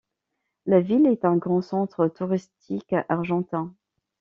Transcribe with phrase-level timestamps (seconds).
[0.65, 3.71] La ville est un grand centre touristique argentin.